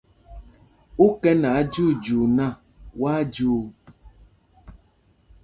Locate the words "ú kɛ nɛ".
1.03-1.49